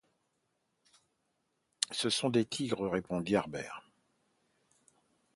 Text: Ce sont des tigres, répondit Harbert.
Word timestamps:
Ce 1.91 2.09
sont 2.09 2.31
des 2.31 2.43
tigres, 2.43 2.87
répondit 2.89 3.35
Harbert. 3.35 3.83